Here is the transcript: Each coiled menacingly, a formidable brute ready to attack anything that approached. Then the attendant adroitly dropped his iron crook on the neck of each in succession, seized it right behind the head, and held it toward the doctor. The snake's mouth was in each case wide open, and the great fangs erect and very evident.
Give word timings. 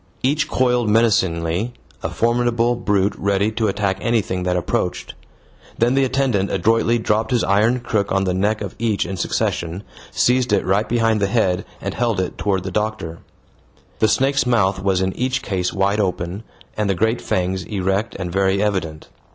Each 0.23 0.47
coiled 0.47 0.89
menacingly, 0.89 1.73
a 2.01 2.09
formidable 2.09 2.75
brute 2.75 3.13
ready 3.19 3.51
to 3.51 3.67
attack 3.67 3.99
anything 4.01 4.41
that 4.41 4.57
approached. 4.57 5.13
Then 5.77 5.93
the 5.93 6.03
attendant 6.05 6.49
adroitly 6.49 6.97
dropped 6.97 7.29
his 7.29 7.43
iron 7.43 7.81
crook 7.81 8.11
on 8.11 8.23
the 8.23 8.33
neck 8.33 8.61
of 8.61 8.73
each 8.79 9.05
in 9.05 9.15
succession, 9.15 9.83
seized 10.09 10.53
it 10.53 10.65
right 10.65 10.89
behind 10.89 11.19
the 11.21 11.27
head, 11.27 11.65
and 11.79 11.93
held 11.93 12.19
it 12.19 12.35
toward 12.39 12.63
the 12.63 12.71
doctor. 12.71 13.19
The 13.99 14.07
snake's 14.07 14.47
mouth 14.47 14.81
was 14.81 15.01
in 15.01 15.15
each 15.15 15.43
case 15.43 15.71
wide 15.71 15.99
open, 15.99 16.41
and 16.75 16.89
the 16.89 16.95
great 16.95 17.21
fangs 17.21 17.61
erect 17.65 18.15
and 18.15 18.31
very 18.31 18.59
evident. 18.59 19.07